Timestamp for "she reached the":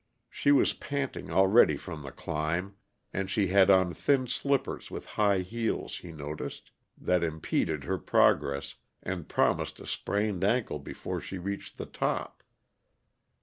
11.21-11.85